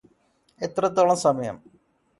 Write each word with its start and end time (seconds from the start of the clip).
എത്രത്തോളം 0.61 1.17
സമയം 1.17 1.57